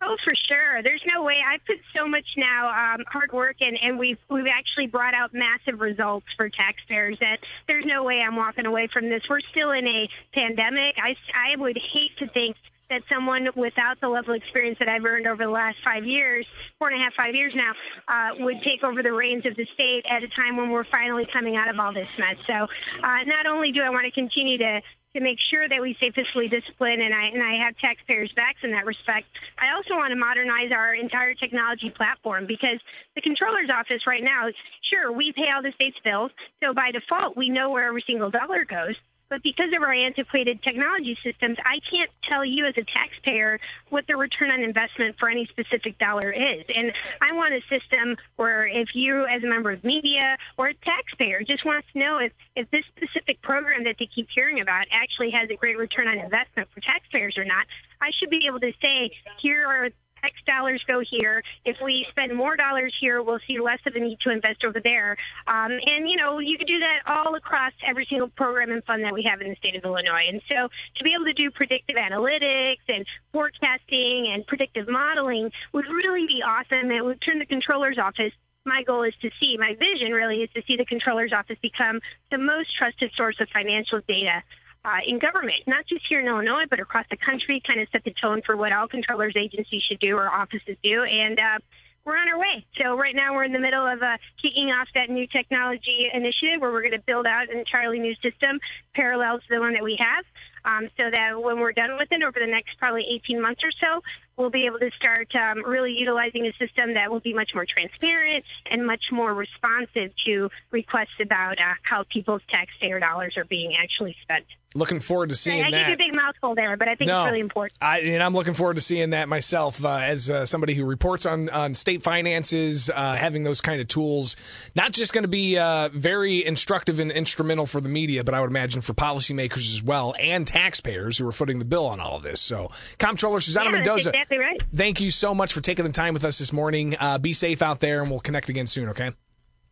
Oh, 0.00 0.16
for 0.24 0.34
sure. 0.34 0.82
There's 0.82 1.02
no 1.06 1.22
way. 1.22 1.42
I 1.44 1.58
put 1.66 1.78
so 1.94 2.08
much 2.08 2.24
now 2.38 2.68
um, 2.94 3.04
hard 3.08 3.32
work, 3.32 3.56
and, 3.60 3.98
we've 3.98 4.16
we've 4.30 4.46
actually 4.46 4.86
brought 4.86 5.12
out 5.12 5.34
massive 5.34 5.80
results 5.80 6.26
for 6.36 6.48
taxpayers. 6.48 7.18
That 7.18 7.40
there's 7.66 7.84
no 7.84 8.04
way 8.04 8.22
I'm 8.22 8.36
walking 8.36 8.64
away 8.64 8.86
from 8.86 9.10
this. 9.10 9.24
We're 9.28 9.40
still 9.40 9.72
in 9.72 9.86
a 9.86 10.08
pandemic. 10.32 10.96
I 11.02 11.16
I 11.34 11.56
would 11.56 11.76
hate 11.76 12.16
to 12.18 12.28
think 12.28 12.56
that 12.90 13.02
someone 13.10 13.48
without 13.54 14.00
the 14.00 14.08
level 14.08 14.34
of 14.34 14.42
experience 14.42 14.78
that 14.78 14.88
I've 14.88 15.04
earned 15.04 15.26
over 15.26 15.44
the 15.44 15.50
last 15.50 15.76
five 15.84 16.04
years, 16.06 16.46
four 16.78 16.88
and 16.88 17.00
a 17.00 17.04
half, 17.04 17.14
five 17.14 17.34
years 17.34 17.54
now, 17.54 17.72
uh, 18.08 18.30
would 18.38 18.62
take 18.62 18.82
over 18.82 19.02
the 19.02 19.12
reins 19.12 19.44
of 19.46 19.56
the 19.56 19.66
state 19.74 20.06
at 20.08 20.22
a 20.22 20.28
time 20.28 20.56
when 20.56 20.70
we're 20.70 20.84
finally 20.84 21.26
coming 21.32 21.56
out 21.56 21.68
of 21.68 21.78
all 21.78 21.92
this 21.92 22.08
mess. 22.18 22.36
So 22.46 22.66
uh, 23.02 23.24
not 23.24 23.46
only 23.46 23.72
do 23.72 23.82
I 23.82 23.90
want 23.90 24.06
to 24.06 24.10
continue 24.10 24.58
to 24.58 24.82
to 25.14 25.20
make 25.22 25.38
sure 25.40 25.66
that 25.66 25.80
we 25.80 25.94
stay 25.94 26.10
fiscally 26.10 26.50
disciplined 26.50 27.00
and 27.00 27.14
I 27.14 27.24
and 27.26 27.42
I 27.42 27.54
have 27.54 27.76
taxpayers' 27.78 28.32
backs 28.32 28.60
in 28.62 28.70
that 28.72 28.84
respect. 28.84 29.26
I 29.58 29.72
also 29.72 29.96
want 29.96 30.10
to 30.10 30.16
modernize 30.16 30.70
our 30.70 30.94
entire 30.94 31.34
technology 31.34 31.90
platform 31.90 32.46
because 32.46 32.78
the 33.14 33.22
controller's 33.22 33.70
office 33.70 34.06
right 34.06 34.22
now, 34.22 34.50
sure, 34.82 35.10
we 35.10 35.32
pay 35.32 35.50
all 35.50 35.62
the 35.62 35.72
state's 35.72 35.98
bills, 36.04 36.30
so 36.62 36.74
by 36.74 36.90
default 36.90 37.36
we 37.36 37.48
know 37.48 37.70
where 37.70 37.88
every 37.88 38.04
single 38.06 38.30
dollar 38.30 38.64
goes. 38.64 38.96
But 39.28 39.42
because 39.42 39.74
of 39.74 39.82
our 39.82 39.92
antiquated 39.92 40.62
technology 40.62 41.16
systems, 41.22 41.58
I 41.64 41.80
can't 41.90 42.10
tell 42.22 42.44
you 42.44 42.64
as 42.64 42.76
a 42.78 42.84
taxpayer 42.84 43.60
what 43.90 44.06
the 44.06 44.16
return 44.16 44.50
on 44.50 44.62
investment 44.62 45.16
for 45.18 45.28
any 45.28 45.46
specific 45.46 45.98
dollar 45.98 46.30
is. 46.30 46.64
And 46.74 46.92
I 47.20 47.32
want 47.32 47.54
a 47.54 47.60
system 47.68 48.16
where 48.36 48.66
if 48.66 48.94
you 48.94 49.26
as 49.26 49.44
a 49.44 49.46
member 49.46 49.70
of 49.70 49.84
media 49.84 50.38
or 50.56 50.68
a 50.68 50.74
taxpayer 50.74 51.42
just 51.42 51.64
wants 51.64 51.86
to 51.92 51.98
know 51.98 52.18
if, 52.18 52.32
if 52.56 52.70
this 52.70 52.84
specific 52.96 53.42
program 53.42 53.84
that 53.84 53.96
they 53.98 54.06
keep 54.06 54.28
hearing 54.34 54.60
about 54.60 54.86
actually 54.90 55.30
has 55.30 55.50
a 55.50 55.56
great 55.56 55.76
return 55.76 56.08
on 56.08 56.18
investment 56.18 56.68
for 56.72 56.80
taxpayers 56.80 57.36
or 57.36 57.44
not, 57.44 57.66
I 58.00 58.10
should 58.12 58.30
be 58.30 58.46
able 58.46 58.60
to 58.60 58.72
say, 58.80 59.10
here 59.40 59.66
are 59.66 59.90
X 60.22 60.34
dollars 60.46 60.82
go 60.86 61.00
here. 61.00 61.42
If 61.64 61.76
we 61.82 62.06
spend 62.10 62.34
more 62.34 62.56
dollars 62.56 62.94
here, 62.98 63.22
we'll 63.22 63.40
see 63.46 63.58
less 63.58 63.80
of 63.86 63.94
a 63.94 64.00
need 64.00 64.20
to 64.20 64.30
invest 64.30 64.64
over 64.64 64.80
there. 64.80 65.16
Um, 65.46 65.78
and, 65.86 66.08
you 66.08 66.16
know, 66.16 66.38
you 66.38 66.58
could 66.58 66.66
do 66.66 66.80
that 66.80 67.02
all 67.06 67.34
across 67.34 67.72
every 67.82 68.06
single 68.06 68.28
program 68.28 68.70
and 68.70 68.84
fund 68.84 69.04
that 69.04 69.14
we 69.14 69.22
have 69.22 69.40
in 69.40 69.50
the 69.50 69.56
state 69.56 69.76
of 69.76 69.84
Illinois. 69.84 70.26
And 70.28 70.40
so 70.48 70.68
to 70.96 71.04
be 71.04 71.14
able 71.14 71.26
to 71.26 71.34
do 71.34 71.50
predictive 71.50 71.96
analytics 71.96 72.78
and 72.88 73.06
forecasting 73.32 74.28
and 74.28 74.46
predictive 74.46 74.88
modeling 74.88 75.50
would 75.72 75.86
really 75.86 76.26
be 76.26 76.42
awesome. 76.42 76.90
It 76.90 77.04
would 77.04 77.20
turn 77.20 77.38
the 77.38 77.46
controller's 77.46 77.98
office 77.98 78.32
my 78.68 78.82
goal 78.82 79.02
is 79.02 79.14
to 79.22 79.30
see, 79.40 79.56
my 79.56 79.74
vision 79.74 80.12
really 80.12 80.42
is 80.42 80.50
to 80.54 80.62
see 80.66 80.76
the 80.76 80.84
controller's 80.84 81.32
office 81.32 81.56
become 81.60 82.00
the 82.30 82.38
most 82.38 82.76
trusted 82.76 83.10
source 83.16 83.40
of 83.40 83.48
financial 83.48 84.00
data 84.06 84.42
uh, 84.84 85.00
in 85.06 85.18
government, 85.18 85.62
not 85.66 85.86
just 85.86 86.06
here 86.08 86.20
in 86.20 86.26
Illinois, 86.26 86.64
but 86.68 86.80
across 86.80 87.06
the 87.10 87.16
country, 87.16 87.60
kind 87.60 87.80
of 87.80 87.88
set 87.90 88.04
the 88.04 88.14
tone 88.20 88.42
for 88.42 88.56
what 88.56 88.72
all 88.72 88.88
controllers 88.88 89.34
agencies 89.36 89.82
should 89.82 89.98
do 89.98 90.16
or 90.16 90.28
offices 90.28 90.76
do. 90.82 91.02
And 91.02 91.38
uh, 91.38 91.58
we're 92.04 92.16
on 92.16 92.28
our 92.28 92.38
way. 92.38 92.64
So 92.80 92.96
right 92.96 93.14
now 93.14 93.34
we're 93.34 93.44
in 93.44 93.52
the 93.52 93.60
middle 93.60 93.86
of 93.86 94.02
uh, 94.02 94.16
kicking 94.40 94.70
off 94.70 94.88
that 94.94 95.10
new 95.10 95.26
technology 95.26 96.10
initiative 96.12 96.60
where 96.60 96.72
we're 96.72 96.80
going 96.80 96.92
to 96.92 97.00
build 97.00 97.26
out 97.26 97.50
an 97.50 97.58
entirely 97.58 97.98
new 97.98 98.14
system 98.22 98.60
parallel 98.94 99.38
to 99.38 99.44
the 99.50 99.60
one 99.60 99.74
that 99.74 99.84
we 99.84 99.96
have 99.96 100.24
um, 100.64 100.88
so 100.96 101.10
that 101.10 101.42
when 101.42 101.60
we're 101.60 101.72
done 101.72 101.96
with 101.98 102.10
it 102.10 102.22
over 102.22 102.38
the 102.40 102.46
next 102.46 102.78
probably 102.78 103.06
18 103.06 103.42
months 103.42 103.62
or 103.62 103.70
so, 103.72 104.02
we'll 104.38 104.50
be 104.50 104.66
able 104.66 104.78
to 104.78 104.90
start 104.92 105.34
um, 105.34 105.62
really 105.64 105.92
utilizing 105.92 106.46
a 106.46 106.52
system 106.54 106.94
that 106.94 107.10
will 107.10 107.20
be 107.20 107.34
much 107.34 107.54
more 107.54 107.66
transparent 107.66 108.44
and 108.70 108.86
much 108.86 109.10
more 109.10 109.34
responsive 109.34 110.12
to 110.24 110.50
requests 110.70 111.20
about 111.20 111.58
uh, 111.58 111.74
how 111.82 112.04
people's 112.04 112.42
taxpayer 112.48 113.00
dollars 113.00 113.36
are 113.36 113.44
being 113.44 113.76
actually 113.76 114.16
spent. 114.22 114.44
Looking 114.74 115.00
forward 115.00 115.30
to 115.30 115.34
seeing 115.34 115.64
I, 115.64 115.70
that. 115.70 115.76
I 115.76 115.78
gave 115.78 115.88
you 115.88 115.94
a 115.94 116.08
big 116.08 116.14
mouthful 116.14 116.54
there, 116.54 116.76
but 116.76 116.88
I 116.88 116.94
think 116.94 117.08
no, 117.08 117.22
it's 117.22 117.30
really 117.30 117.40
important. 117.40 117.78
I, 117.80 118.00
and 118.00 118.22
I'm 118.22 118.34
looking 118.34 118.52
forward 118.52 118.74
to 118.74 118.82
seeing 118.82 119.10
that 119.10 119.26
myself 119.26 119.82
uh, 119.82 119.96
as 120.02 120.28
uh, 120.28 120.44
somebody 120.44 120.74
who 120.74 120.84
reports 120.84 121.24
on, 121.24 121.48
on 121.48 121.72
state 121.72 122.02
finances, 122.02 122.90
uh, 122.90 123.14
having 123.14 123.44
those 123.44 123.62
kind 123.62 123.80
of 123.80 123.88
tools. 123.88 124.36
Not 124.76 124.92
just 124.92 125.14
going 125.14 125.24
to 125.24 125.28
be 125.28 125.56
uh, 125.56 125.88
very 125.88 126.44
instructive 126.44 127.00
and 127.00 127.10
instrumental 127.10 127.64
for 127.64 127.80
the 127.80 127.88
media, 127.88 128.24
but 128.24 128.34
I 128.34 128.42
would 128.42 128.50
imagine 128.50 128.82
for 128.82 128.92
policymakers 128.92 129.74
as 129.74 129.82
well 129.82 130.14
and 130.20 130.46
taxpayers 130.46 131.16
who 131.16 131.26
are 131.26 131.32
footing 131.32 131.58
the 131.60 131.64
bill 131.64 131.86
on 131.86 131.98
all 131.98 132.16
of 132.16 132.22
this. 132.22 132.38
So, 132.38 132.70
Comptroller 132.98 133.40
Susana 133.40 133.70
yeah, 133.70 133.76
Mendoza, 133.76 134.12
exactly 134.30 134.38
right. 134.38 134.62
thank 134.74 135.00
you 135.00 135.10
so 135.10 135.34
much 135.34 135.52
for 135.52 135.60
taking 135.60 135.84
the 135.84 135.92
time 135.92 136.14
with 136.14 136.24
us 136.24 136.38
this 136.38 136.52
morning. 136.52 136.96
Uh, 136.98 137.18
be 137.18 137.32
safe 137.32 137.62
out 137.62 137.80
there, 137.80 138.02
and 138.02 138.10
we'll 138.10 138.20
connect 138.20 138.48
again 138.48 138.66
soon, 138.66 138.88
okay? 138.90 139.12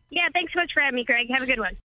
Yeah, 0.09 0.29
thanks 0.33 0.53
so 0.53 0.59
much 0.59 0.73
for 0.73 0.81
having 0.81 0.95
me, 0.95 1.03
Greg. 1.03 1.29
Have 1.29 1.43
a 1.43 1.45
good 1.45 1.59
one. 1.59 1.75